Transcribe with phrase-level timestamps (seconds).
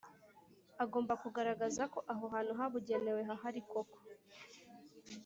[0.83, 3.97] agomba kugaragaza ko aho hantu habugenewe hahari koko